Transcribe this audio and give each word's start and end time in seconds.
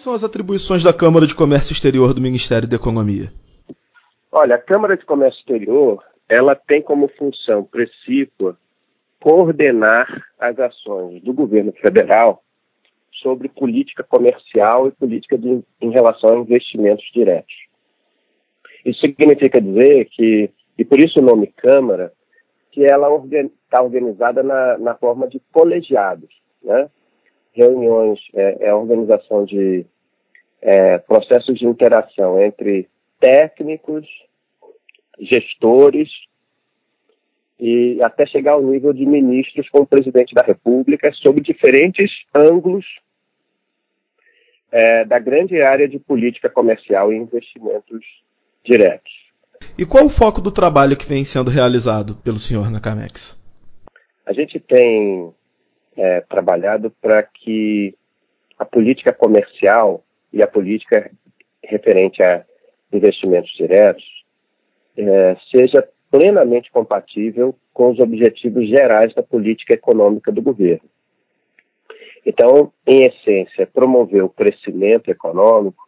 quais 0.00 0.02
são 0.02 0.14
as 0.14 0.24
atribuições 0.24 0.82
da 0.82 0.92
Câmara 0.92 1.26
de 1.26 1.34
Comércio 1.34 1.72
Exterior 1.72 2.14
do 2.14 2.20
Ministério 2.20 2.66
da 2.66 2.76
Economia? 2.76 3.30
Olha, 4.32 4.54
a 4.54 4.58
Câmara 4.58 4.96
de 4.96 5.04
Comércio 5.04 5.38
Exterior, 5.40 6.02
ela 6.28 6.54
tem 6.54 6.80
como 6.80 7.08
função 7.18 7.64
precípua 7.64 8.56
coordenar 9.20 10.06
as 10.38 10.58
ações 10.58 11.22
do 11.22 11.32
governo 11.34 11.72
federal 11.72 12.42
sobre 13.22 13.48
política 13.48 14.02
comercial 14.02 14.88
e 14.88 14.92
política 14.92 15.36
de, 15.36 15.62
em 15.80 15.90
relação 15.90 16.30
a 16.30 16.40
investimentos 16.40 17.04
diretos. 17.12 17.54
Isso 18.84 19.00
significa 19.00 19.60
dizer 19.60 20.06
que, 20.06 20.50
e 20.78 20.84
por 20.84 20.98
isso 20.98 21.20
o 21.20 21.24
nome 21.24 21.48
Câmara, 21.48 22.12
que 22.72 22.84
ela 22.84 23.08
está 23.64 23.82
organizada 23.82 24.42
na, 24.42 24.78
na, 24.78 24.94
forma 24.94 25.28
de 25.28 25.42
colegiados, 25.52 26.30
né? 26.62 26.88
Reuniões, 27.52 28.18
é, 28.34 28.66
é 28.66 28.70
a 28.70 28.76
organização 28.76 29.44
de 29.44 29.84
é, 30.62 30.98
processos 30.98 31.58
de 31.58 31.66
interação 31.66 32.40
entre 32.40 32.88
técnicos, 33.18 34.06
gestores 35.18 36.08
e 37.58 38.02
até 38.02 38.24
chegar 38.26 38.52
ao 38.52 38.62
nível 38.62 38.92
de 38.92 39.04
ministros 39.04 39.68
com 39.68 39.80
o 39.80 39.86
presidente 39.86 40.34
da 40.34 40.42
República 40.42 41.12
sobre 41.12 41.42
diferentes 41.42 42.10
ângulos 42.34 42.86
é, 44.72 45.04
da 45.04 45.18
grande 45.18 45.60
área 45.60 45.88
de 45.88 45.98
política 45.98 46.48
comercial 46.48 47.12
e 47.12 47.16
investimentos 47.16 48.04
diretos. 48.64 49.12
E 49.76 49.84
qual 49.84 50.06
o 50.06 50.10
foco 50.10 50.40
do 50.40 50.50
trabalho 50.50 50.96
que 50.96 51.06
vem 51.06 51.24
sendo 51.24 51.50
realizado 51.50 52.16
pelo 52.16 52.38
senhor 52.38 52.70
na 52.70 52.80
Camex? 52.80 53.38
A 54.24 54.32
gente 54.32 54.58
tem 54.58 55.32
é, 56.00 56.22
trabalhado 56.22 56.90
para 57.02 57.22
que 57.22 57.94
a 58.58 58.64
política 58.64 59.12
comercial 59.12 60.02
e 60.32 60.42
a 60.42 60.46
política 60.46 61.10
referente 61.62 62.22
a 62.22 62.42
investimentos 62.90 63.52
diretos 63.52 64.04
é, 64.96 65.36
seja 65.54 65.86
plenamente 66.10 66.70
compatível 66.72 67.54
com 67.74 67.90
os 67.90 68.00
objetivos 68.00 68.66
gerais 68.66 69.12
da 69.14 69.22
política 69.22 69.74
econômica 69.74 70.32
do 70.32 70.40
governo. 70.40 70.88
Então, 72.24 72.72
em 72.86 73.04
essência, 73.04 73.66
promover 73.66 74.24
o 74.24 74.28
crescimento 74.30 75.10
econômico 75.10 75.86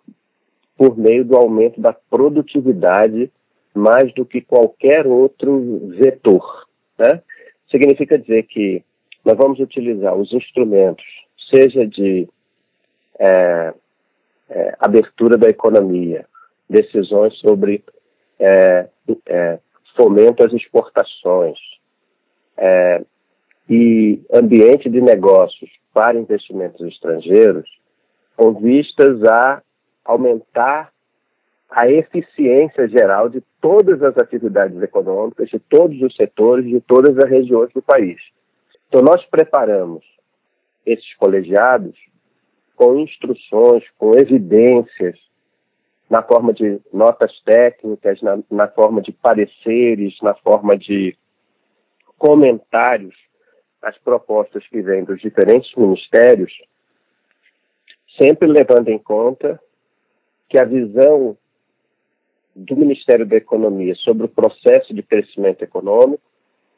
por 0.77 0.97
meio 0.97 1.25
do 1.25 1.37
aumento 1.37 1.81
da 1.81 1.93
produtividade 1.93 3.31
mais 3.75 4.13
do 4.13 4.27
que 4.27 4.43
qualquer 4.43 5.07
outro 5.07 5.89
vetor. 5.89 6.67
Né? 6.99 7.23
Significa 7.71 8.19
dizer 8.19 8.43
que 8.45 8.85
nós 9.25 9.37
vamos 9.37 9.61
utilizar 9.61 10.15
os 10.15 10.33
instrumentos, 10.33 11.05
seja 11.55 11.87
de 11.87 12.29
é, 13.19 13.75
é, 14.49 14.77
abertura 14.81 15.37
da 15.37 15.49
economia, 15.49 16.27
decisões 16.69 17.35
sobre 17.39 17.85
é, 18.39 18.89
é 19.27 19.59
fomento 19.97 20.45
às 20.45 20.53
exportações 20.53 21.59
é, 22.57 23.05
e 23.69 24.21
ambiente 24.33 24.89
de 24.89 25.01
negócios 25.01 25.71
para 25.93 26.19
investimentos 26.19 26.81
estrangeiros, 26.81 27.69
com 28.37 28.55
vistas 28.55 29.23
a 29.25 29.63
aumentar 30.05 30.91
a 31.71 31.89
eficiência 31.89 32.89
geral 32.89 33.29
de 33.29 33.43
todas 33.61 34.03
as 34.03 34.17
atividades 34.19 34.81
econômicas, 34.83 35.49
de 35.49 35.59
todos 35.59 36.01
os 36.03 36.15
setores, 36.17 36.67
de 36.67 36.81
todas 36.81 37.17
as 37.19 37.31
regiões 37.31 37.73
do 37.73 37.81
país. 37.81 38.21
Então, 38.93 39.01
nós 39.01 39.25
preparamos 39.25 40.05
esses 40.85 41.15
colegiados 41.15 41.99
com 42.77 42.99
instruções, 42.99 43.83
com 43.97 44.13
evidências, 44.19 45.19
na 46.11 46.23
forma 46.23 46.53
de 46.53 46.79
notas 46.93 47.33
técnicas, 47.41 48.21
na, 48.21 48.39
na 48.51 48.69
forma 48.69 49.01
de 49.01 49.11
pareceres, 49.11 50.15
na 50.21 50.35
forma 50.35 50.77
de 50.77 51.17
comentários 52.19 53.17
às 53.81 53.97
propostas 53.97 54.63
que 54.69 54.83
vêm 54.83 55.05
dos 55.05 55.23
diferentes 55.23 55.75
ministérios, 55.75 56.53
sempre 58.21 58.47
levando 58.47 58.91
em 58.91 58.99
conta 58.99 59.59
que 60.51 60.61
a 60.61 60.67
visão 60.67 61.35
do 62.55 62.77
Ministério 62.77 63.25
da 63.25 63.37
Economia 63.37 63.95
sobre 63.95 64.27
o 64.27 64.29
processo 64.29 64.93
de 64.93 65.03
crescimento 65.03 65.63
econômico 65.63 66.32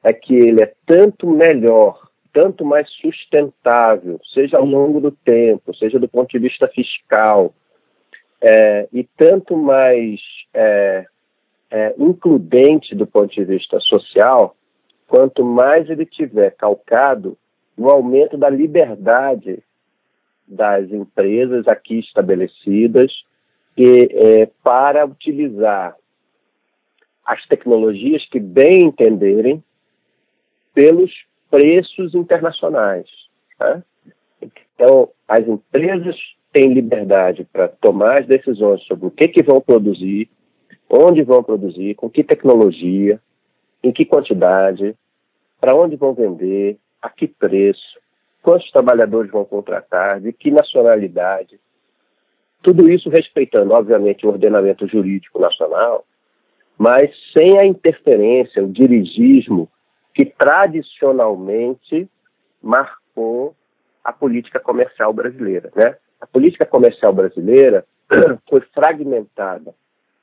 é 0.04 0.12
que 0.12 0.34
ele 0.34 0.62
é 0.62 0.72
tanto 0.86 1.26
melhor, 1.26 2.08
tanto 2.30 2.62
mais 2.62 2.88
sustentável, 2.90 4.20
seja 4.34 4.58
ao 4.58 4.66
longo 4.66 5.00
do 5.00 5.10
tempo, 5.10 5.74
seja 5.74 5.98
do 5.98 6.06
ponto 6.06 6.30
de 6.30 6.38
vista 6.38 6.68
fiscal, 6.68 7.54
é, 8.40 8.86
e 8.92 9.02
tanto 9.16 9.56
mais 9.56 10.20
é, 10.52 11.06
é, 11.70 11.94
includente 11.98 12.94
do 12.94 13.06
ponto 13.06 13.34
de 13.34 13.44
vista 13.44 13.80
social, 13.80 14.54
quanto 15.08 15.42
mais 15.42 15.88
ele 15.88 16.04
tiver 16.04 16.50
calcado 16.50 17.38
no 17.76 17.88
aumento 17.88 18.36
da 18.36 18.50
liberdade 18.50 19.62
das 20.46 20.90
empresas 20.92 21.66
aqui 21.66 22.00
estabelecidas 22.00 23.10
é, 23.78 24.46
para 24.62 25.06
utilizar 25.06 25.96
as 27.24 27.42
tecnologias 27.46 28.28
que 28.28 28.38
bem 28.38 28.82
entenderem 28.82 29.64
pelos 30.74 31.10
preços 31.50 32.14
internacionais. 32.14 33.06
Tá? 33.58 33.82
Então, 34.74 35.08
as 35.28 35.46
empresas 35.46 36.16
têm 36.52 36.74
liberdade 36.74 37.46
para 37.52 37.68
tomar 37.68 38.20
as 38.20 38.26
decisões 38.26 38.82
sobre 38.84 39.06
o 39.06 39.10
que, 39.10 39.28
que 39.28 39.42
vão 39.42 39.60
produzir, 39.60 40.28
onde 40.90 41.22
vão 41.22 41.42
produzir, 41.42 41.94
com 41.94 42.10
que 42.10 42.22
tecnologia, 42.22 43.20
em 43.82 43.92
que 43.92 44.04
quantidade, 44.04 44.94
para 45.60 45.74
onde 45.74 45.96
vão 45.96 46.12
vender, 46.14 46.76
a 47.00 47.08
que 47.08 47.26
preço, 47.26 47.98
quantos 48.42 48.70
trabalhadores 48.70 49.30
vão 49.30 49.44
contratar, 49.44 50.20
de 50.20 50.32
que 50.32 50.50
nacionalidade, 50.50 51.58
tudo 52.62 52.90
isso 52.90 53.10
respeitando, 53.10 53.74
obviamente, 53.74 54.26
o 54.26 54.30
ordenamento 54.30 54.86
jurídico 54.86 55.38
nacional, 55.38 56.04
mas 56.78 57.10
sem 57.36 57.58
a 57.60 57.66
interferência, 57.66 58.64
o 58.64 58.72
dirigismo 58.72 59.68
que 60.14 60.24
tradicionalmente 60.24 62.08
marcou 62.62 63.54
a 64.02 64.12
política 64.12 64.60
comercial 64.60 65.12
brasileira. 65.12 65.70
Né? 65.74 65.96
A 66.20 66.26
política 66.26 66.64
comercial 66.64 67.12
brasileira 67.12 67.84
foi 68.48 68.60
fragmentada 68.72 69.74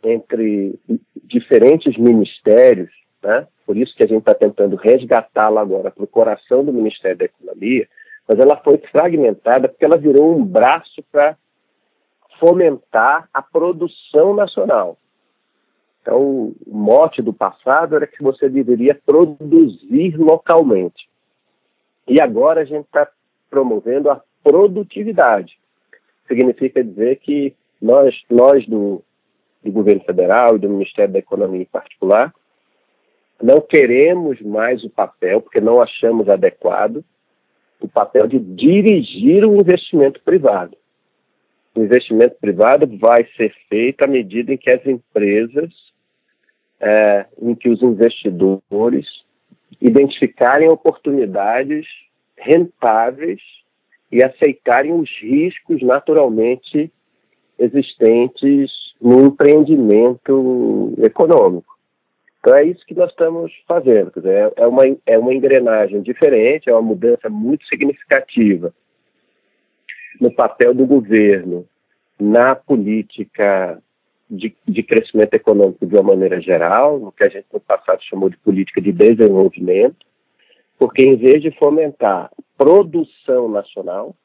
entre 0.03 0.79
diferentes 1.23 1.97
ministérios, 1.97 2.91
né? 3.21 3.47
por 3.65 3.77
isso 3.77 3.95
que 3.95 4.03
a 4.03 4.07
gente 4.07 4.21
está 4.21 4.33
tentando 4.33 4.75
resgatá-la 4.75 5.61
agora 5.61 5.91
para 5.91 6.03
o 6.03 6.07
coração 6.07 6.63
do 6.63 6.73
Ministério 6.73 7.17
da 7.17 7.25
Economia, 7.25 7.87
mas 8.27 8.39
ela 8.39 8.57
foi 8.57 8.77
fragmentada 8.77 9.67
porque 9.67 9.85
ela 9.85 9.97
virou 9.97 10.35
um 10.35 10.43
braço 10.43 11.03
para 11.11 11.37
fomentar 12.39 13.29
a 13.33 13.41
produção 13.41 14.33
nacional. 14.33 14.97
Então, 16.01 16.19
o 16.19 16.55
mote 16.67 17.21
do 17.21 17.31
passado 17.31 17.95
era 17.95 18.07
que 18.07 18.23
você 18.23 18.49
deveria 18.49 18.95
produzir 19.05 20.17
localmente. 20.17 21.07
E 22.07 22.19
agora 22.19 22.61
a 22.61 22.65
gente 22.65 22.85
está 22.85 23.07
promovendo 23.49 24.09
a 24.09 24.21
produtividade. 24.43 25.57
Significa 26.27 26.83
dizer 26.83 27.17
que 27.17 27.55
nós, 27.79 28.15
nós 28.29 28.65
do, 28.67 29.03
do 29.63 29.71
governo 29.71 30.03
federal 30.03 30.55
e 30.55 30.59
do 30.59 30.69
Ministério 30.69 31.13
da 31.13 31.19
Economia 31.19 31.61
em 31.61 31.65
particular, 31.65 32.33
não 33.41 33.61
queremos 33.61 34.41
mais 34.41 34.83
o 34.83 34.89
papel, 34.89 35.41
porque 35.41 35.61
não 35.61 35.81
achamos 35.81 36.27
adequado, 36.29 37.03
o 37.79 37.87
papel 37.87 38.27
de 38.27 38.39
dirigir 38.39 39.43
o 39.45 39.55
investimento 39.55 40.21
privado 40.21 40.77
o 41.75 41.83
investimento 41.83 42.35
privado 42.39 42.85
vai 42.97 43.25
ser 43.37 43.53
feito 43.69 44.03
à 44.03 44.07
medida 44.07 44.53
em 44.53 44.57
que 44.57 44.69
as 44.69 44.85
empresas, 44.85 45.69
é, 46.81 47.25
em 47.39 47.53
que 47.53 47.69
os 47.69 47.81
investidores 47.81 49.05
identificarem 49.79 50.67
oportunidades 50.67 51.85
rentáveis 52.37 53.39
e 54.11 54.23
aceitarem 54.23 54.93
os 54.93 55.09
riscos 55.21 55.81
naturalmente 55.81 56.91
existentes 57.57 58.71
no 58.99 59.25
empreendimento 59.25 60.93
econômico. 60.97 61.77
Então 62.39 62.55
é 62.55 62.63
isso 62.65 62.83
que 62.85 62.95
nós 62.95 63.11
estamos 63.11 63.53
fazendo. 63.67 64.11
Dizer, 64.15 64.51
é, 64.55 64.65
uma, 64.65 64.83
é 65.05 65.17
uma 65.17 65.33
engrenagem 65.33 66.01
diferente, 66.01 66.69
é 66.69 66.73
uma 66.73 66.81
mudança 66.81 67.29
muito 67.29 67.65
significativa 67.67 68.73
no 70.19 70.33
papel 70.33 70.73
do 70.73 70.85
governo 70.85 71.65
na 72.19 72.55
política 72.55 73.81
de, 74.31 74.55
de, 74.65 74.81
crescimento 74.81 75.33
econômico 75.33 75.85
de 75.85 75.93
uma 75.93 76.03
maneira 76.03 76.39
geral, 76.39 76.97
no 76.97 77.11
que 77.11 77.23
a 77.23 77.29
gente 77.29 77.45
no 77.51 77.59
passado 77.59 78.01
chamou 78.03 78.29
de 78.29 78.37
política 78.37 78.79
de 78.79 78.93
desenvolvimento, 78.93 80.05
porque 80.79 81.05
em 81.05 81.17
vez 81.17 81.41
de 81.41 81.51
fomentar 81.51 82.31
produção 82.57 83.49
nacional, 83.49 84.15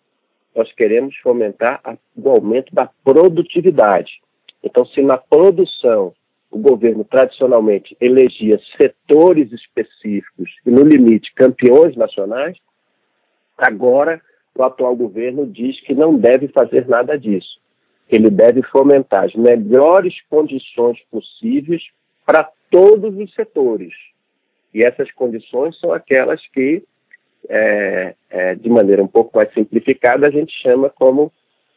nós 0.55 0.73
queremos 0.73 1.17
fomentar 1.17 1.81
o 2.17 2.31
aumento 2.31 2.73
da 2.73 2.89
produtividade. 3.05 4.21
Então, 4.63 4.87
se 4.87 5.03
na 5.03 5.19
produção 5.19 6.15
o 6.51 6.59
governo 6.59 7.05
tradicionalmente 7.05 7.97
elegia 8.01 8.59
setores 8.81 9.53
específicos 9.53 10.51
e, 10.65 10.71
no 10.71 10.83
limite, 10.83 11.35
campeões 11.35 11.97
nacionais, 11.97 12.57
agora 13.59 14.21
o 14.55 14.63
atual 14.63 14.95
governo 14.95 15.47
diz 15.47 15.79
que 15.81 15.95
não 15.95 16.17
deve 16.17 16.49
fazer 16.49 16.89
nada 16.89 17.19
disso. 17.19 17.59
Ele 18.09 18.31
deve 18.31 18.63
fomentar 18.63 19.25
as 19.25 19.35
melhores 19.35 20.15
condições 20.29 20.99
possíveis 21.11 21.83
para 22.25 22.49
todos 22.71 23.17
os 23.17 23.33
setores. 23.35 23.93
E 24.73 24.85
essas 24.85 25.11
condições 25.13 25.79
são 25.81 25.93
aquelas 25.93 26.41
que, 26.49 26.83
é, 27.49 28.15
é, 28.31 28.55
de 28.55 28.69
maneira 28.69 29.03
um 29.03 29.09
pouco 29.09 29.37
mais 29.37 29.53
simplificada, 29.55 30.27
a 30.27 30.31
gente 30.31 30.53
chama 30.63 30.91
como 30.91 31.33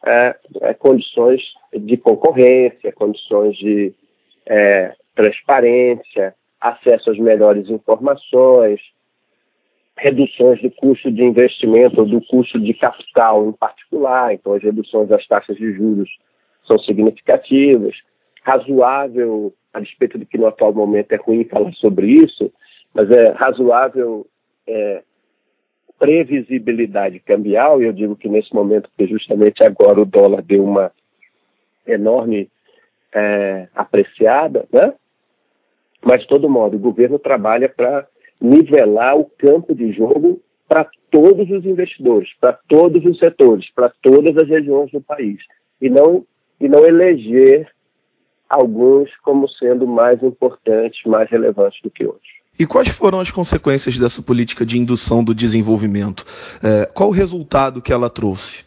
é, 0.05 0.35
é 0.61 0.73
condições 0.73 1.41
de 1.73 1.97
concorrência, 1.97 2.91
condições 2.91 3.55
de 3.57 3.93
é, 4.45 4.93
transparência, 5.15 6.33
acesso 6.59 7.11
às 7.11 7.17
melhores 7.17 7.69
informações, 7.69 8.79
reduções 9.99 10.61
do 10.61 10.71
custo 10.71 11.11
de 11.11 11.23
investimento 11.23 11.99
ou 12.01 12.05
do 12.05 12.21
custo 12.21 12.59
de 12.59 12.73
capital 12.73 13.47
em 13.47 13.51
particular, 13.51 14.33
então 14.33 14.53
as 14.53 14.63
reduções 14.63 15.09
das 15.09 15.25
taxas 15.27 15.57
de 15.57 15.73
juros 15.73 16.09
são 16.65 16.79
significativas, 16.79 17.95
razoável, 18.43 19.53
a 19.73 19.79
despeito 19.79 20.17
de 20.17 20.25
que 20.25 20.37
no 20.37 20.47
atual 20.47 20.73
momento 20.73 21.11
é 21.11 21.17
ruim 21.17 21.43
falar 21.43 21.73
sobre 21.73 22.07
isso, 22.07 22.51
mas 22.93 23.09
é 23.11 23.31
razoável 23.31 24.25
é, 24.67 25.03
previsibilidade 25.99 27.19
cambial, 27.19 27.81
e 27.81 27.85
eu 27.85 27.93
digo 27.93 28.15
que 28.15 28.29
nesse 28.29 28.53
momento, 28.53 28.89
porque 28.89 29.11
justamente 29.11 29.63
agora 29.63 29.99
o 29.99 30.05
dólar 30.05 30.41
deu 30.41 30.63
uma 30.63 30.91
enorme 31.85 32.49
é, 33.13 33.67
apreciada, 33.75 34.65
né? 34.71 34.93
Mas, 36.01 36.21
de 36.21 36.27
todo 36.27 36.49
modo, 36.49 36.77
o 36.77 36.79
governo 36.79 37.19
trabalha 37.19 37.67
para 37.67 38.07
nivelar 38.39 39.17
o 39.17 39.25
campo 39.25 39.75
de 39.75 39.91
jogo 39.91 40.41
para 40.67 40.87
todos 41.11 41.49
os 41.49 41.65
investidores, 41.65 42.29
para 42.39 42.53
todos 42.67 43.03
os 43.03 43.17
setores, 43.17 43.69
para 43.73 43.91
todas 44.01 44.37
as 44.37 44.47
regiões 44.47 44.91
do 44.91 45.01
país, 45.01 45.39
e 45.81 45.89
não, 45.89 46.25
e 46.59 46.69
não 46.69 46.85
eleger 46.85 47.67
alguns 48.49 49.09
como 49.17 49.47
sendo 49.49 49.87
mais 49.87 50.21
importantes, 50.23 51.03
mais 51.05 51.29
relevantes 51.29 51.81
do 51.81 51.89
que 51.89 52.05
outros. 52.05 52.39
E 52.57 52.65
quais 52.65 52.89
foram 52.89 53.19
as 53.19 53.31
consequências 53.31 53.97
dessa 53.97 54.21
política 54.21 54.65
de 54.65 54.77
indução 54.77 55.23
do 55.23 55.33
desenvolvimento? 55.33 56.25
É, 56.61 56.85
qual 56.93 57.09
o 57.09 57.13
resultado 57.13 57.81
que 57.81 57.93
ela 57.93 58.09
trouxe? 58.09 58.65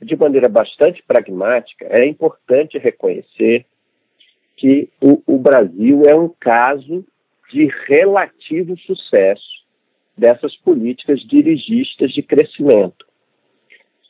De 0.00 0.14
maneira 0.16 0.48
bastante 0.48 1.02
pragmática, 1.06 1.86
é 1.88 2.06
importante 2.06 2.78
reconhecer 2.78 3.64
que 4.56 4.90
o, 5.00 5.22
o 5.26 5.38
Brasil 5.38 6.02
é 6.06 6.14
um 6.14 6.28
caso 6.28 7.04
de 7.52 7.66
relativo 7.86 8.76
sucesso 8.78 9.60
dessas 10.16 10.54
políticas 10.56 11.20
dirigistas 11.20 12.12
de 12.12 12.22
crescimento, 12.22 13.06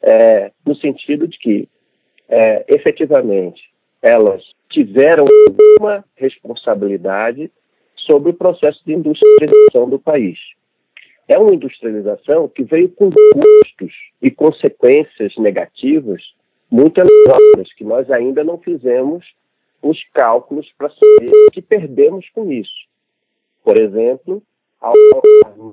é, 0.02 0.50
no 0.66 0.74
sentido 0.76 1.28
de 1.28 1.38
que, 1.38 1.68
é, 2.28 2.64
efetivamente, 2.68 3.62
elas 4.02 4.42
tiveram 4.70 5.26
uma 5.78 6.04
responsabilidade 6.16 7.50
sobre 7.96 8.30
o 8.30 8.34
processo 8.34 8.80
de 8.84 8.94
industrialização 8.94 9.88
do 9.88 9.98
país. 9.98 10.38
É 11.28 11.38
uma 11.38 11.54
industrialização 11.54 12.48
que 12.48 12.64
veio 12.64 12.88
com 12.88 13.10
custos 13.10 13.92
e 14.20 14.30
consequências 14.30 15.36
negativas 15.36 16.22
muito 16.70 16.98
elevadas, 16.98 17.72
que 17.74 17.84
nós 17.84 18.10
ainda 18.10 18.42
não 18.42 18.58
fizemos 18.58 19.24
os 19.82 20.02
cálculos 20.12 20.70
para 20.76 20.90
saber 20.90 21.30
o 21.30 21.50
que 21.50 21.62
perdemos 21.62 22.28
com 22.30 22.50
isso. 22.50 22.89
Por 23.64 23.78
exemplo, 23.78 24.42
ao 24.80 24.92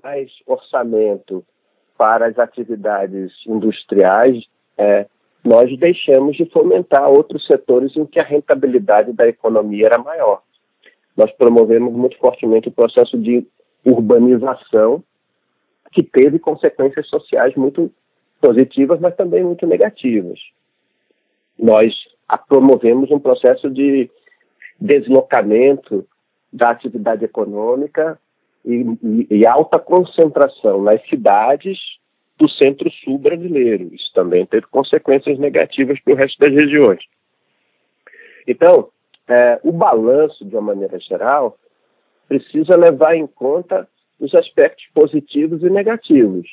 mais 0.03 0.31
orçamento 0.45 1.45
para 1.97 2.27
as 2.27 2.37
atividades 2.37 3.31
industriais, 3.47 4.43
é, 4.77 5.07
nós 5.43 5.75
deixamos 5.79 6.35
de 6.35 6.45
fomentar 6.45 7.09
outros 7.09 7.45
setores 7.45 7.95
em 7.95 8.05
que 8.05 8.19
a 8.19 8.23
rentabilidade 8.23 9.13
da 9.13 9.27
economia 9.27 9.87
era 9.87 10.03
maior. 10.03 10.41
Nós 11.15 11.31
promovemos 11.31 11.93
muito 11.93 12.17
fortemente 12.17 12.67
o 12.67 12.71
processo 12.71 13.17
de 13.17 13.47
urbanização, 13.85 15.03
que 15.91 16.03
teve 16.03 16.37
consequências 16.37 17.07
sociais 17.07 17.55
muito 17.55 17.91
positivas, 18.41 18.99
mas 18.99 19.15
também 19.15 19.43
muito 19.43 19.65
negativas. 19.65 20.39
Nós 21.57 21.93
promovemos 22.47 23.09
um 23.09 23.19
processo 23.19 23.69
de 23.69 24.09
deslocamento 24.79 26.05
da 26.51 26.69
atividade 26.69 27.25
econômica 27.25 28.19
e, 28.65 28.85
e, 29.03 29.27
e 29.29 29.47
alta 29.47 29.79
concentração 29.79 30.81
nas 30.81 31.01
cidades 31.07 31.77
do 32.37 32.49
centro-sul 32.49 33.17
brasileiro. 33.17 33.93
Isso 33.93 34.11
também 34.13 34.45
teve 34.45 34.67
consequências 34.67 35.39
negativas 35.39 35.99
para 35.99 36.13
o 36.13 36.15
resto 36.15 36.37
das 36.39 36.53
regiões. 36.53 37.03
Então, 38.47 38.89
é, 39.27 39.59
o 39.63 39.71
balanço, 39.71 40.45
de 40.45 40.55
uma 40.55 40.73
maneira 40.73 40.99
geral, 40.99 41.57
precisa 42.27 42.77
levar 42.77 43.15
em 43.15 43.27
conta 43.27 43.87
os 44.19 44.33
aspectos 44.33 44.85
positivos 44.93 45.61
e 45.63 45.69
negativos. 45.69 46.47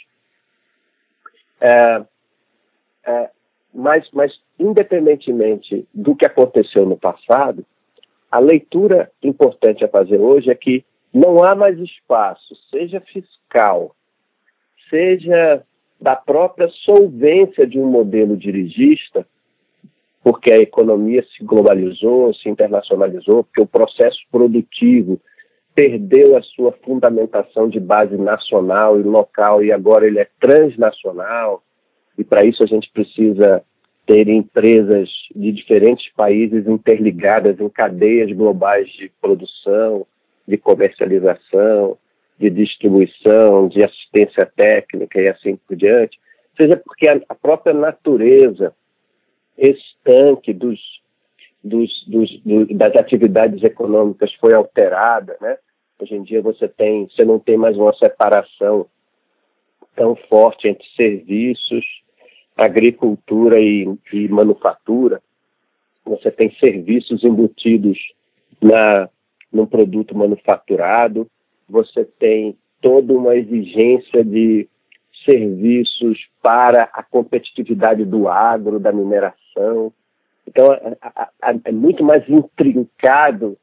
É, 1.60 2.04
é, 3.06 3.30
mas, 3.72 4.08
mas, 4.12 4.32
independentemente 4.58 5.86
do 5.92 6.14
que 6.14 6.26
aconteceu 6.26 6.86
no 6.86 6.96
passado, 6.96 7.64
a 8.30 8.38
leitura 8.38 9.10
importante 9.22 9.84
a 9.84 9.88
fazer 9.88 10.18
hoje 10.18 10.50
é 10.50 10.54
que 10.54 10.84
não 11.12 11.44
há 11.44 11.54
mais 11.54 11.78
espaço, 11.78 12.54
seja 12.70 13.00
fiscal, 13.00 13.94
seja 14.90 15.62
da 16.00 16.16
própria 16.16 16.68
solvência 16.84 17.66
de 17.66 17.78
um 17.78 17.86
modelo 17.86 18.36
dirigista, 18.36 19.26
porque 20.22 20.52
a 20.52 20.58
economia 20.58 21.24
se 21.36 21.44
globalizou, 21.44 22.34
se 22.34 22.48
internacionalizou, 22.48 23.44
porque 23.44 23.60
o 23.60 23.66
processo 23.66 24.18
produtivo 24.30 25.20
perdeu 25.74 26.36
a 26.36 26.42
sua 26.42 26.72
fundamentação 26.84 27.68
de 27.68 27.80
base 27.80 28.16
nacional 28.16 28.98
e 28.98 29.02
local 29.02 29.62
e 29.62 29.72
agora 29.72 30.06
ele 30.06 30.20
é 30.20 30.28
transnacional 30.40 31.62
e 32.16 32.22
para 32.22 32.44
isso 32.46 32.62
a 32.62 32.66
gente 32.66 32.90
precisa 32.92 33.62
ter 34.06 34.28
empresas 34.28 35.08
de 35.34 35.52
diferentes 35.52 36.12
países 36.14 36.66
interligadas 36.66 37.58
em 37.58 37.68
cadeias 37.68 38.30
globais 38.32 38.88
de 38.90 39.10
produção, 39.20 40.06
de 40.46 40.58
comercialização, 40.58 41.96
de 42.38 42.50
distribuição, 42.50 43.68
de 43.68 43.84
assistência 43.84 44.50
técnica 44.54 45.20
e 45.20 45.30
assim 45.30 45.56
por 45.56 45.76
diante, 45.76 46.18
seja 46.60 46.76
porque 46.76 47.08
a 47.08 47.34
própria 47.34 47.72
natureza 47.72 48.74
estanque 49.56 50.52
dos, 50.52 50.80
dos, 51.62 52.04
dos, 52.06 52.30
das 52.76 52.94
atividades 52.96 53.62
econômicas 53.62 54.32
foi 54.34 54.52
alterada, 54.52 55.36
né? 55.40 55.56
Hoje 55.98 56.14
em 56.16 56.22
dia 56.22 56.42
você 56.42 56.68
tem, 56.68 57.08
você 57.08 57.24
não 57.24 57.38
tem 57.38 57.56
mais 57.56 57.76
uma 57.76 57.94
separação 57.94 58.86
tão 59.94 60.16
forte 60.28 60.68
entre 60.68 60.84
serviços 60.96 62.03
agricultura 62.56 63.60
e, 63.60 63.86
e 64.12 64.28
manufatura, 64.28 65.20
você 66.04 66.30
tem 66.30 66.54
serviços 66.62 67.24
embutidos 67.24 67.98
na, 68.62 69.08
no 69.52 69.66
produto 69.66 70.16
manufaturado, 70.16 71.26
você 71.68 72.04
tem 72.04 72.56
toda 72.80 73.12
uma 73.12 73.34
exigência 73.34 74.22
de 74.22 74.68
serviços 75.24 76.18
para 76.42 76.84
a 76.92 77.02
competitividade 77.02 78.04
do 78.04 78.28
agro, 78.28 78.78
da 78.78 78.92
mineração. 78.92 79.92
Então, 80.46 80.72
é, 80.72 80.96
é 81.64 81.72
muito 81.72 82.04
mais 82.04 82.28
intrincado 82.28 83.56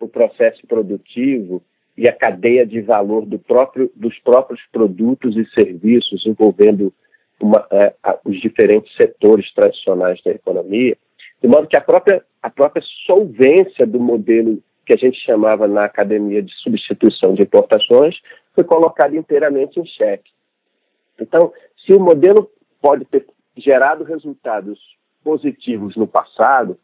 o 0.00 0.08
processo 0.08 0.66
produtivo 0.66 1.62
e 1.96 2.08
a 2.08 2.12
cadeia 2.12 2.64
de 2.64 2.80
valor 2.80 3.26
do 3.26 3.38
próprio, 3.38 3.90
dos 3.94 4.18
próprios 4.20 4.60
produtos 4.72 5.36
e 5.36 5.44
serviços 5.50 6.24
envolvendo 6.24 6.92
uma, 7.40 7.66
é, 7.70 7.94
os 8.24 8.40
diferentes 8.40 8.94
setores 8.96 9.52
tradicionais 9.54 10.20
da 10.22 10.32
economia, 10.32 10.96
de 11.40 11.48
modo 11.48 11.68
que 11.68 11.76
a 11.76 11.80
própria, 11.80 12.24
a 12.42 12.50
própria 12.50 12.82
solvência 13.06 13.86
do 13.86 14.00
modelo 14.00 14.62
que 14.84 14.92
a 14.92 14.96
gente 14.96 15.18
chamava 15.24 15.68
na 15.68 15.84
academia 15.84 16.42
de 16.42 16.52
substituição 16.54 17.34
de 17.34 17.42
importações 17.42 18.16
foi 18.54 18.64
colocada 18.64 19.16
inteiramente 19.16 19.78
em 19.78 19.86
xeque. 19.86 20.30
Então, 21.20 21.52
se 21.84 21.92
o 21.92 22.00
modelo 22.00 22.50
pode 22.80 23.04
ter 23.04 23.26
gerado 23.56 24.04
resultados 24.04 24.78
positivos 25.22 25.96
no 25.96 26.06
passado, 26.06 26.78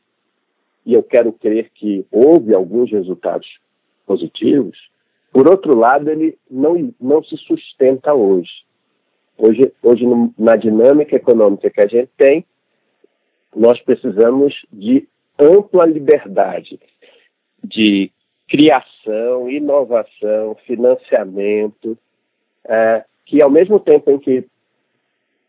e 0.85 0.93
eu 0.93 1.03
quero 1.03 1.33
crer 1.33 1.71
que 1.75 2.07
houve 2.11 2.55
alguns 2.55 2.91
resultados 2.91 3.49
positivos, 4.07 4.77
por 5.33 5.49
outro 5.49 5.77
lado, 5.77 6.11
ele 6.11 6.39
não, 6.49 6.95
não 7.01 7.23
se 7.25 7.37
sustenta 7.39 8.15
hoje. 8.15 8.53
Hoje, 9.37 9.73
hoje 9.83 10.05
na 10.39 10.57
dinâmica 10.57 11.17
econômica 11.17 11.71
que 11.71 11.81
a 11.81 11.87
gente 11.87 12.11
tem, 12.17 12.45
nós 13.55 13.81
precisamos 13.83 14.55
de 14.73 15.09
ampla 15.39 15.87
liberdade 15.87 16.79
de 17.63 18.11
criação, 18.49 19.51
inovação, 19.51 20.57
financiamento, 20.67 21.99
é, 22.65 23.05
que 23.27 23.43
ao 23.43 23.51
mesmo 23.51 23.81
tempo 23.81 24.11
em 24.11 24.19
que 24.19 24.45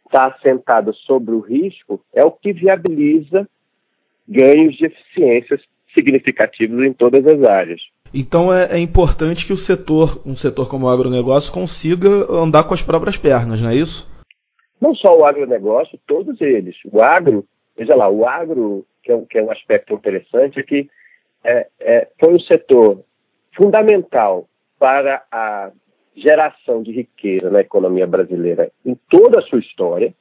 está 0.06 0.28
assentado 0.28 0.94
sobre 0.94 1.36
o 1.36 1.40
risco, 1.40 2.02
é 2.14 2.24
o 2.24 2.32
que 2.32 2.54
viabiliza 2.54 3.48
ganhos 4.28 4.76
de 4.76 4.86
eficiências 4.86 5.62
significativos 5.94 6.84
em 6.84 6.94
todas 6.94 7.26
as 7.26 7.44
áreas. 7.44 7.82
Então 8.18 8.52
é, 8.54 8.78
é, 8.78 8.80
importante 8.80 9.46
que 9.46 9.52
o 9.52 9.58
setor, 9.58 10.22
um 10.26 10.38
setor 10.38 10.70
como 10.70 10.86
o 10.86 10.90
agronegócio, 10.90 11.52
consiga 11.52 12.08
andar 12.32 12.64
com 12.64 12.74
as 12.74 12.82
próprias 12.82 13.18
pernas, 13.18 13.60
não 13.60 13.70
é 13.70 13.76
isso? 13.76 14.10
Não 14.80 14.96
só 14.96 15.18
o 15.18 15.26
agronegócio, 15.26 16.00
todos 16.08 16.40
eles. 16.40 16.78
O 16.90 17.04
agro, 17.04 17.46
veja 17.78 17.94
lá, 17.94 18.10
o 18.10 18.26
agro, 18.26 18.86
que 19.04 19.12
é 19.12 19.16
um, 19.16 19.26
que 19.26 19.38
é 19.38 19.44
um 19.44 19.52
aspecto 19.52 19.94
interessante, 19.94 20.62
é 20.62 20.64
que 20.64 20.90
é, 21.44 21.68
é, 21.78 22.08
foi 22.18 22.34
um 22.34 22.40
setor 22.40 23.04
fundamental 23.54 24.48
para 24.80 25.22
a 25.30 25.72
geração 26.16 26.82
de 26.82 26.94
riqueza 26.94 27.50
na 27.50 27.60
economia 27.60 28.08
brasileira 28.08 28.72
em 28.86 28.96
toda 29.10 29.40
a 29.40 29.44
sua 29.44 29.60
história, 29.60 30.14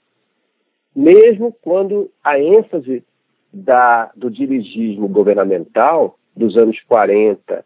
mesmo 0.96 1.56
quando 1.62 2.10
a 2.24 2.40
ênfase 2.40 3.04
da, 3.52 4.10
do 4.16 4.28
dirigismo 4.28 5.06
governamental 5.06 6.18
dos 6.36 6.56
anos 6.56 6.80
40 6.88 7.64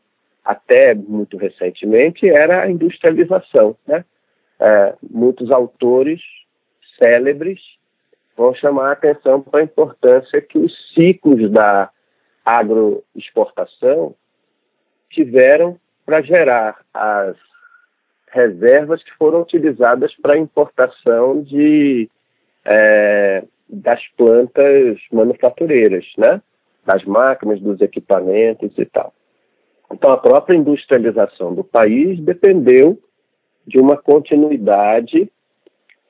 até 0.48 0.94
muito 0.94 1.36
recentemente 1.36 2.26
era 2.26 2.62
a 2.62 2.70
industrialização. 2.70 3.76
Né? 3.86 4.02
É, 4.58 4.94
muitos 5.02 5.50
autores 5.50 6.22
célebres 6.98 7.60
vão 8.34 8.54
chamar 8.54 8.88
a 8.88 8.92
atenção 8.92 9.42
para 9.42 9.60
a 9.60 9.64
importância 9.64 10.40
que 10.40 10.58
os 10.58 10.72
ciclos 10.94 11.50
da 11.50 11.90
agroexportação 12.42 14.14
tiveram 15.10 15.78
para 16.06 16.22
gerar 16.22 16.78
as 16.94 17.36
reservas 18.32 19.02
que 19.04 19.12
foram 19.18 19.42
utilizadas 19.42 20.14
para 20.16 20.34
a 20.34 20.38
importação 20.38 21.42
de 21.42 22.08
é, 22.64 23.44
das 23.68 24.00
plantas 24.16 24.98
manufatureiras, 25.12 26.06
né? 26.16 26.40
das 26.86 27.04
máquinas, 27.04 27.60
dos 27.60 27.82
equipamentos 27.82 28.72
e 28.78 28.86
tal. 28.86 29.12
Então, 29.92 30.10
a 30.12 30.18
própria 30.18 30.56
industrialização 30.56 31.54
do 31.54 31.64
país 31.64 32.20
dependeu 32.20 32.98
de 33.66 33.78
uma 33.78 33.96
continuidade 33.96 35.30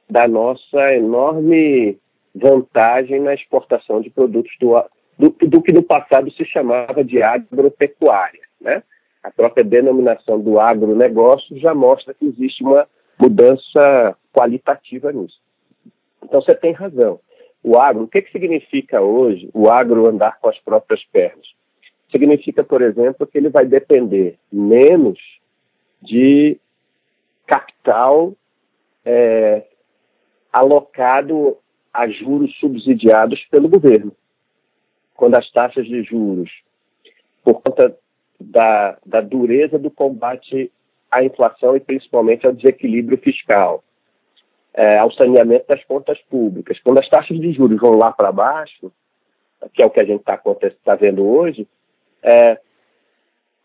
da 0.08 0.26
nossa 0.26 0.94
enorme 0.94 1.99
vantagem 2.35 3.20
na 3.20 3.35
exportação 3.35 4.00
de 4.00 4.11
produtos 4.11 4.52
do, 4.61 4.82
do, 5.18 5.30
do 5.47 5.62
que 5.62 5.73
no 5.73 5.82
passado 5.82 6.30
se 6.32 6.44
chamava 6.44 7.04
de 7.04 7.23
agropecuária. 7.23 8.40
Né? 8.61 8.82
A 9.23 9.30
própria 9.30 9.64
denominação 9.64 10.40
do 10.40 10.58
agronegócio 10.58 11.58
já 11.58 11.75
mostra 11.75 12.14
que 12.14 12.26
existe 12.26 12.62
uma 12.62 12.87
mudança 13.20 14.16
qualitativa 14.32 15.12
nisso. 15.12 15.40
Então 16.23 16.40
você 16.40 16.54
tem 16.54 16.73
razão. 16.73 17.20
O 17.62 17.76
agro, 17.76 18.04
o 18.04 18.08
que, 18.08 18.23
que 18.23 18.30
significa 18.30 19.00
hoje 19.00 19.50
o 19.52 19.68
agro 19.68 20.08
andar 20.08 20.38
com 20.40 20.49
as 20.49 20.58
próprias 20.61 21.04
pernas? 21.12 21.47
Significa, 22.10 22.64
por 22.64 22.82
exemplo, 22.82 23.26
que 23.26 23.36
ele 23.36 23.50
vai 23.50 23.66
depender 23.66 24.38
menos 24.50 25.18
de 26.00 26.58
capital 27.46 28.34
é, 29.04 29.64
alocado 30.52 31.56
a 31.92 32.08
juros 32.08 32.54
subsidiados 32.58 33.44
pelo 33.50 33.68
governo. 33.68 34.12
Quando 35.14 35.36
as 35.36 35.50
taxas 35.50 35.86
de 35.86 36.02
juros, 36.02 36.50
por 37.42 37.60
conta 37.60 37.96
da, 38.40 38.98
da 39.04 39.20
dureza 39.20 39.78
do 39.78 39.90
combate 39.90 40.70
à 41.10 41.24
inflação 41.24 41.76
e 41.76 41.80
principalmente 41.80 42.46
ao 42.46 42.52
desequilíbrio 42.52 43.18
fiscal, 43.18 43.82
é, 44.74 44.98
ao 44.98 45.10
saneamento 45.12 45.66
das 45.66 45.82
contas 45.84 46.20
públicas. 46.30 46.78
Quando 46.80 47.00
as 47.00 47.08
taxas 47.08 47.38
de 47.40 47.52
juros 47.52 47.80
vão 47.80 47.92
lá 47.92 48.12
para 48.12 48.30
baixo, 48.30 48.92
que 49.74 49.82
é 49.82 49.86
o 49.86 49.90
que 49.90 50.00
a 50.00 50.04
gente 50.04 50.20
está 50.20 50.40
tá 50.84 50.94
vendo 50.94 51.26
hoje, 51.26 51.66
é, 52.22 52.60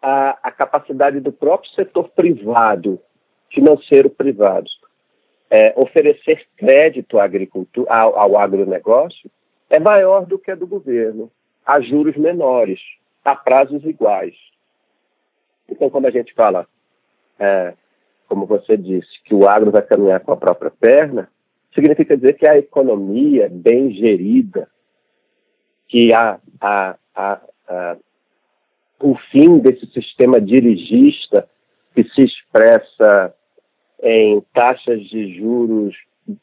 a, 0.01 0.37
a, 0.43 0.51
capacidade 0.51 1.19
do 1.19 1.31
próprio 1.31 1.71
setor 1.71 2.09
privado, 2.09 2.99
financeiro 3.51 4.09
privado, 4.09 4.69
é, 5.49 5.73
oferecer 5.75 6.45
crédito 6.57 7.19
à 7.19 7.23
agricultura, 7.23 7.93
ao, 7.93 8.17
ao 8.17 8.37
agronegócio 8.37 9.29
é 9.69 9.79
maior 9.79 10.25
do 10.25 10.37
que 10.37 10.51
a 10.51 10.55
do 10.55 10.67
governo, 10.67 11.31
a 11.65 11.79
juros 11.79 12.15
menores, 12.15 12.79
a 13.23 13.35
prazos 13.35 13.83
iguais. 13.85 14.35
Então, 15.69 15.89
quando 15.89 16.07
a 16.07 16.11
gente 16.11 16.33
fala 16.33 16.67
é, 17.39 17.73
como 18.27 18.45
você 18.45 18.75
disse, 18.75 19.21
que 19.25 19.35
o 19.35 19.47
agro 19.47 19.69
vai 19.69 19.83
caminhar 19.83 20.19
com 20.21 20.31
a 20.31 20.37
própria 20.37 20.71
perna, 20.71 21.29
significa 21.73 22.17
dizer 22.17 22.33
que 22.33 22.47
a 22.47 22.57
economia 22.57 23.47
bem 23.51 23.91
gerida, 23.91 24.67
que 25.87 26.13
a, 26.13 26.39
a, 26.59 26.95
a, 27.15 27.41
a 27.67 27.97
o 29.03 29.15
fim 29.31 29.59
desse 29.59 29.85
sistema 29.87 30.39
dirigista 30.39 31.45
que 31.93 32.05
se 32.05 32.21
expressa 32.21 33.35
em 34.01 34.41
taxas 34.53 35.01
de 35.09 35.37
juros, 35.37 35.93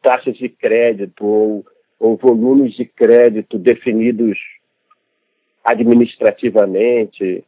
taxas 0.02 0.36
de 0.36 0.50
crédito 0.50 1.24
ou, 1.24 1.64
ou 1.98 2.18
volumes 2.18 2.74
de 2.74 2.84
crédito 2.84 3.58
definidos 3.58 4.38
administrativamente, 5.64 7.42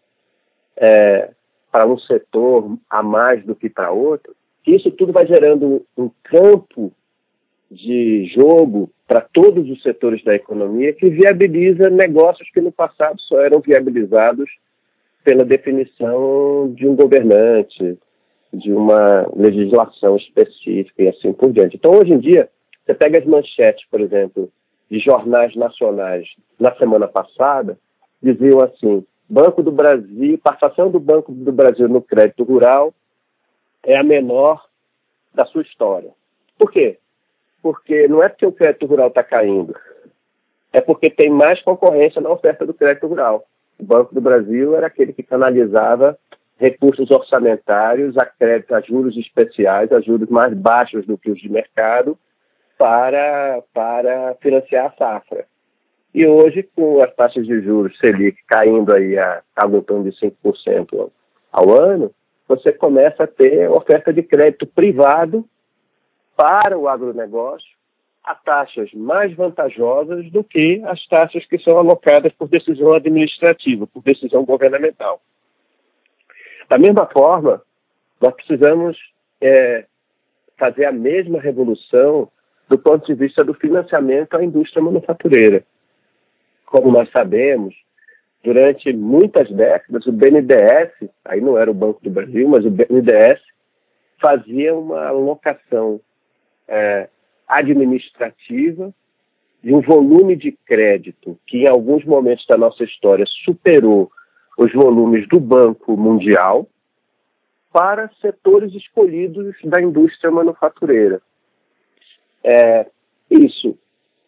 é, 0.76 1.30
para 1.70 1.86
um 1.86 1.98
setor 1.98 2.78
a 2.88 3.02
mais 3.02 3.44
do 3.44 3.54
que 3.54 3.68
para 3.68 3.90
outro, 3.90 4.34
isso 4.66 4.90
tudo 4.92 5.12
vai 5.12 5.26
gerando 5.26 5.84
um 5.96 6.10
campo 6.24 6.90
de 7.70 8.32
jogo 8.34 8.90
para 9.06 9.20
todos 9.20 9.68
os 9.68 9.82
setores 9.82 10.24
da 10.24 10.34
economia 10.34 10.94
que 10.94 11.10
viabiliza 11.10 11.90
negócios 11.90 12.50
que 12.50 12.62
no 12.62 12.72
passado 12.72 13.20
só 13.20 13.42
eram 13.42 13.60
viabilizados 13.60 14.50
pela 15.24 15.44
definição 15.44 16.72
de 16.74 16.86
um 16.86 16.94
governante, 16.96 17.98
de 18.52 18.72
uma 18.72 19.26
legislação 19.34 20.16
específica 20.16 21.02
e 21.02 21.08
assim 21.08 21.32
por 21.32 21.52
diante. 21.52 21.76
Então, 21.76 21.92
hoje 21.92 22.12
em 22.12 22.18
dia, 22.18 22.48
você 22.84 22.94
pega 22.94 23.18
as 23.18 23.24
manchetes, 23.24 23.86
por 23.90 24.00
exemplo, 24.00 24.50
de 24.90 24.98
jornais 24.98 25.54
nacionais 25.56 26.28
na 26.58 26.74
semana 26.76 27.08
passada, 27.08 27.78
diziam 28.22 28.60
assim: 28.60 29.04
Banco 29.28 29.62
do 29.62 29.72
Brasil, 29.72 30.38
participação 30.42 30.90
do 30.90 31.00
Banco 31.00 31.32
do 31.32 31.52
Brasil 31.52 31.88
no 31.88 32.02
crédito 32.02 32.44
rural 32.44 32.92
é 33.84 33.96
a 33.96 34.02
menor 34.02 34.66
da 35.32 35.46
sua 35.46 35.62
história. 35.62 36.10
Por 36.58 36.70
quê? 36.70 36.98
Porque 37.62 38.06
não 38.08 38.22
é 38.22 38.28
porque 38.28 38.46
o 38.46 38.52
crédito 38.52 38.86
rural 38.86 39.08
está 39.08 39.22
caindo, 39.22 39.74
é 40.72 40.80
porque 40.80 41.08
tem 41.08 41.30
mais 41.30 41.62
concorrência 41.62 42.20
na 42.20 42.30
oferta 42.30 42.66
do 42.66 42.74
crédito 42.74 43.06
rural. 43.06 43.46
O 43.82 43.84
Banco 43.84 44.14
do 44.14 44.20
Brasil 44.20 44.76
era 44.76 44.86
aquele 44.86 45.12
que 45.12 45.24
canalizava 45.24 46.16
recursos 46.56 47.10
orçamentários 47.10 48.16
a 48.16 48.24
crédito 48.24 48.72
a 48.76 48.80
juros 48.80 49.16
especiais, 49.16 49.90
a 49.90 50.00
juros 50.00 50.28
mais 50.28 50.54
baixos 50.54 51.04
do 51.04 51.18
que 51.18 51.28
os 51.28 51.40
de 51.40 51.48
mercado, 51.48 52.16
para, 52.78 53.60
para 53.74 54.36
financiar 54.40 54.86
a 54.86 54.92
safra. 54.92 55.46
E 56.14 56.24
hoje, 56.24 56.62
com 56.76 57.02
as 57.02 57.12
taxas 57.16 57.44
de 57.44 57.60
juros 57.60 57.98
Selic 57.98 58.38
caindo 58.46 58.94
aí 58.94 59.18
a 59.18 59.42
algo 59.56 59.84
em 59.90 60.02
de 60.04 60.10
5% 60.10 61.10
ao 61.50 61.70
ano, 61.72 62.12
você 62.46 62.72
começa 62.72 63.24
a 63.24 63.26
ter 63.26 63.68
oferta 63.68 64.12
de 64.12 64.22
crédito 64.22 64.64
privado 64.64 65.44
para 66.36 66.78
o 66.78 66.88
agronegócio 66.88 67.81
a 68.24 68.34
taxas 68.34 68.92
mais 68.94 69.34
vantajosas 69.34 70.30
do 70.30 70.44
que 70.44 70.80
as 70.84 71.04
taxas 71.06 71.44
que 71.46 71.58
são 71.58 71.76
alocadas 71.78 72.32
por 72.34 72.48
decisão 72.48 72.92
administrativa, 72.92 73.86
por 73.86 74.02
decisão 74.02 74.44
governamental. 74.44 75.20
Da 76.68 76.78
mesma 76.78 77.06
forma, 77.06 77.62
nós 78.20 78.34
precisamos 78.34 78.96
é, 79.40 79.86
fazer 80.56 80.84
a 80.84 80.92
mesma 80.92 81.40
revolução 81.40 82.30
do 82.68 82.78
ponto 82.78 83.06
de 83.06 83.14
vista 83.14 83.44
do 83.44 83.54
financiamento 83.54 84.36
à 84.36 84.44
indústria 84.44 84.82
manufatureira 84.82 85.64
como 86.72 86.90
nós 86.90 87.10
sabemos, 87.10 87.74
durante 88.42 88.92
muitas 88.94 89.48
décadas, 89.50 90.06
o 90.06 90.12
BNDES, 90.12 91.10
aí 91.22 91.40
não 91.40 91.58
era 91.58 91.70
o 91.70 91.74
Banco 91.74 92.02
do 92.02 92.10
Brasil, 92.10 92.48
mas 92.48 92.64
o 92.64 92.70
BNDES, 92.70 93.38
fazia 94.18 94.74
uma 94.74 95.08
alocação 95.08 96.00
é, 96.66 97.08
administrativa 97.58 98.92
de 99.62 99.74
um 99.74 99.80
volume 99.80 100.34
de 100.34 100.52
crédito 100.52 101.38
que, 101.46 101.58
em 101.58 101.68
alguns 101.68 102.04
momentos 102.04 102.44
da 102.46 102.56
nossa 102.56 102.82
história, 102.82 103.24
superou 103.44 104.10
os 104.58 104.72
volumes 104.72 105.26
do 105.28 105.38
Banco 105.38 105.96
Mundial 105.96 106.68
para 107.72 108.10
setores 108.20 108.74
escolhidos 108.74 109.54
da 109.64 109.80
indústria 109.80 110.30
manufatureira. 110.30 111.22
É, 112.44 112.86
isso, 113.30 113.78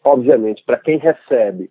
obviamente, 0.03 0.63
para 0.65 0.79
quem 0.79 0.97
recebe, 0.97 1.69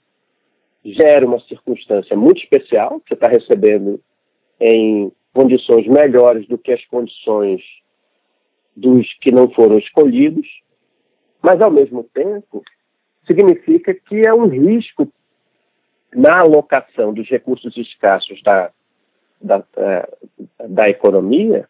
gera 0.84 1.26
uma 1.26 1.40
circunstância 1.40 2.16
muito 2.16 2.42
especial, 2.42 3.00
você 3.06 3.14
está 3.14 3.28
recebendo 3.28 4.00
em 4.60 5.10
condições 5.32 5.86
melhores 5.88 6.46
do 6.46 6.58
que 6.58 6.72
as 6.72 6.84
condições 6.86 7.60
dos 8.76 9.12
que 9.20 9.32
não 9.32 9.50
foram 9.50 9.78
escolhidos, 9.78 10.46
mas, 11.44 11.60
ao 11.60 11.70
mesmo 11.70 12.02
tempo, 12.04 12.62
significa 13.26 13.92
que 13.92 14.26
é 14.26 14.32
um 14.32 14.46
risco 14.46 15.12
na 16.14 16.40
alocação 16.40 17.12
dos 17.12 17.28
recursos 17.28 17.76
escassos 17.76 18.42
da, 18.42 18.70
da, 19.38 19.62
é, 19.76 20.08
da 20.66 20.88
economia 20.88 21.68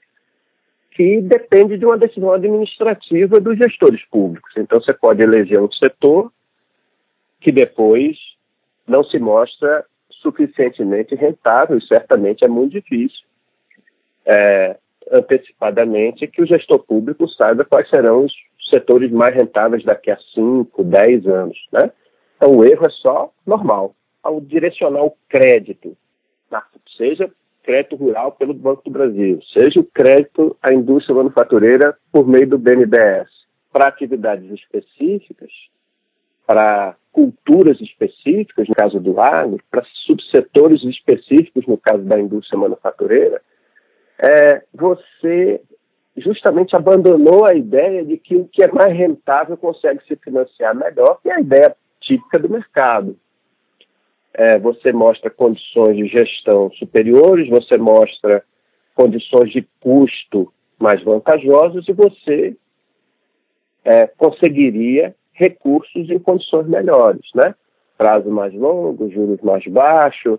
que 0.92 1.20
depende 1.22 1.76
de 1.76 1.84
uma 1.84 1.98
decisão 1.98 2.32
administrativa 2.32 3.40
dos 3.40 3.58
gestores 3.58 4.00
públicos. 4.04 4.52
Então, 4.56 4.80
você 4.80 4.94
pode 4.94 5.20
eleger 5.20 5.60
um 5.60 5.72
setor 5.72 6.32
que 7.40 7.50
depois 7.50 8.16
não 8.86 9.02
se 9.02 9.18
mostra 9.18 9.84
suficientemente 10.22 11.16
rentável, 11.16 11.76
e 11.76 11.86
certamente 11.86 12.44
é 12.44 12.48
muito 12.48 12.74
difícil 12.74 13.26
é, 14.24 14.76
antecipadamente 15.10 16.28
que 16.28 16.40
o 16.40 16.46
gestor 16.46 16.78
público 16.78 17.28
saiba 17.28 17.64
quais 17.64 17.88
serão 17.90 18.24
os 18.24 18.32
setores 18.68 19.10
mais 19.10 19.34
rentáveis 19.34 19.84
daqui 19.84 20.10
a 20.10 20.18
5, 20.34 20.82
10 20.82 21.26
anos. 21.26 21.58
Né? 21.72 21.90
Então, 22.36 22.56
o 22.56 22.64
erro 22.64 22.86
é 22.86 22.90
só 22.90 23.32
normal. 23.46 23.94
Ao 24.22 24.40
direcionar 24.40 25.04
o 25.04 25.14
crédito, 25.28 25.96
seja 26.96 27.30
crédito 27.62 27.96
rural 27.96 28.32
pelo 28.32 28.54
Banco 28.54 28.82
do 28.84 28.90
Brasil, 28.90 29.40
seja 29.52 29.80
o 29.80 29.84
crédito 29.84 30.56
à 30.62 30.72
indústria 30.72 31.16
manufatureira 31.16 31.96
por 32.12 32.26
meio 32.26 32.46
do 32.46 32.58
BNDES, 32.58 33.28
para 33.72 33.88
atividades 33.88 34.50
específicas, 34.52 35.50
para 36.46 36.94
culturas 37.10 37.80
específicas, 37.80 38.68
no 38.68 38.74
caso 38.74 39.00
do 39.00 39.18
agro, 39.20 39.58
para 39.70 39.82
subsetores 40.06 40.84
específicos, 40.84 41.66
no 41.66 41.78
caso 41.78 42.02
da 42.02 42.20
indústria 42.20 42.58
manufatureira, 42.58 43.40
é, 44.18 44.62
você 44.72 45.60
justamente 46.16 46.76
abandonou 46.76 47.44
a 47.46 47.54
ideia 47.54 48.04
de 48.04 48.16
que 48.16 48.36
o 48.36 48.46
que 48.46 48.62
é 48.62 48.70
mais 48.70 48.96
rentável 48.96 49.56
consegue 49.56 50.00
se 50.06 50.16
financiar 50.16 50.74
melhor, 50.74 51.18
que 51.22 51.28
é 51.28 51.34
a 51.34 51.40
ideia 51.40 51.76
típica 52.00 52.38
do 52.38 52.48
mercado. 52.48 53.16
É, 54.32 54.58
você 54.58 54.92
mostra 54.92 55.30
condições 55.30 55.96
de 55.96 56.06
gestão 56.06 56.70
superiores, 56.72 57.48
você 57.48 57.78
mostra 57.78 58.44
condições 58.94 59.50
de 59.50 59.66
custo 59.80 60.52
mais 60.78 61.02
vantajosas 61.02 61.86
e 61.88 61.92
você 61.92 62.56
é, 63.84 64.06
conseguiria 64.06 65.14
recursos 65.32 66.10
em 66.10 66.18
condições 66.18 66.66
melhores, 66.68 67.28
né? 67.34 67.54
Prazo 67.98 68.30
mais 68.30 68.52
longo, 68.54 69.10
juros 69.10 69.40
mais 69.40 69.64
baixos, 69.66 70.38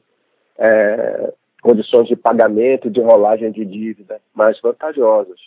é, 0.58 1.34
condições 1.62 2.08
de 2.08 2.16
pagamento, 2.16 2.90
de 2.90 3.02
rolagem 3.02 3.52
de 3.52 3.66
dívida 3.66 4.22
mais 4.34 4.60
vantajosas. 4.62 5.40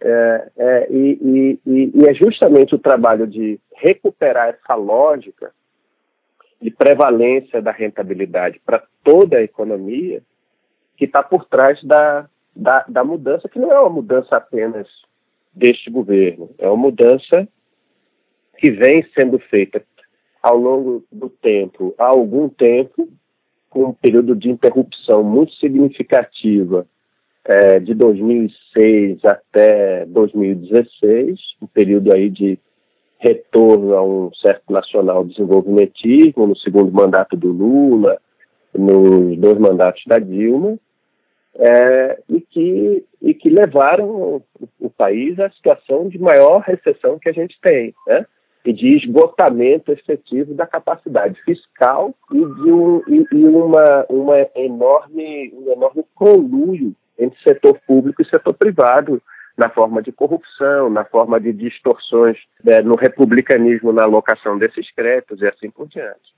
É, 0.00 0.50
é, 0.56 0.92
e, 0.92 1.58
e, 1.66 1.92
e, 1.94 2.08
é 2.08 2.12
justamente 2.12 2.74
o 2.74 2.78
trabalho 2.78 3.26
de 3.26 3.58
recuperar 3.74 4.48
essa 4.48 4.74
lógica 4.74 5.52
de 6.60 6.70
prevalência 6.70 7.62
da 7.62 7.70
rentabilidade 7.70 8.60
para 8.64 8.82
toda 9.02 9.38
a 9.38 9.42
economia 9.42 10.22
que 10.96 11.06
está 11.06 11.22
por 11.22 11.46
trás 11.46 11.82
da, 11.82 12.28
da, 12.54 12.84
da, 12.88 13.04
mudança, 13.04 13.48
que 13.48 13.58
não 13.58 13.72
é 13.72 13.80
uma 13.80 13.90
mudança 13.90 14.36
apenas 14.36 14.86
deste 15.52 15.90
governo, 15.90 16.50
é 16.58 16.68
uma 16.68 16.76
mudança 16.76 17.48
que 18.58 18.70
vem 18.70 19.02
sendo 19.14 19.38
feita 19.38 19.82
ao 20.42 20.56
longo 20.56 21.04
do 21.10 21.28
tempo, 21.28 21.94
há 21.98 22.06
algum 22.06 22.48
tempo, 22.48 23.08
com 23.70 23.86
um 23.86 23.92
período 23.92 24.36
de 24.36 24.50
interrupção 24.50 25.22
muito 25.22 25.54
significativa 25.54 26.86
é, 27.48 27.78
de 27.78 27.94
2006 27.94 29.24
até 29.24 30.04
2016, 30.06 31.38
um 31.62 31.66
período 31.66 32.12
aí 32.12 32.28
de 32.28 32.58
retorno 33.18 33.94
a 33.94 34.02
um 34.04 34.30
certo 34.34 34.72
nacional 34.72 35.24
desenvolvimentismo 35.24 36.46
no 36.46 36.56
segundo 36.56 36.92
mandato 36.92 37.36
do 37.36 37.52
Lula, 37.52 38.18
nos 38.74 39.38
dois 39.38 39.58
mandatos 39.58 40.02
da 40.06 40.18
Dilma, 40.18 40.76
é, 41.58 42.18
e, 42.28 42.40
que, 42.40 43.04
e 43.22 43.32
que 43.32 43.48
levaram 43.48 44.10
o, 44.10 44.42
o, 44.78 44.90
país 44.90 45.38
à 45.40 45.48
situação 45.50 46.08
de 46.08 46.18
maior 46.18 46.60
recessão 46.60 47.18
que 47.18 47.28
a 47.28 47.32
gente 47.32 47.56
tem. 47.62 47.94
Né? 48.06 48.26
e 48.64 48.72
de 48.72 48.96
esgotamento 48.96 49.92
efetivo 49.92 50.52
da 50.52 50.66
capacidade 50.66 51.40
fiscal 51.44 52.12
e 52.32 52.38
de 52.38 52.72
um, 52.72 53.00
e, 53.06 53.24
e 53.32 53.44
uma, 53.44 54.04
uma 54.08 54.46
enorme, 54.56 55.54
um 55.54 55.70
enorme 55.70 56.04
conluio 56.16 56.92
entre 57.18 57.38
setor 57.42 57.78
público 57.86 58.22
e 58.22 58.28
setor 58.28 58.54
privado 58.54 59.22
na 59.56 59.70
forma 59.70 60.02
de 60.02 60.12
corrupção, 60.12 60.90
na 60.90 61.04
forma 61.04 61.40
de 61.40 61.52
distorções 61.52 62.36
né, 62.62 62.80
no 62.82 62.94
republicanismo 62.94 63.92
na 63.92 64.04
alocação 64.04 64.58
desses 64.58 64.92
créditos 64.92 65.40
e 65.40 65.46
assim 65.46 65.70
por 65.70 65.88
diante. 65.88 66.34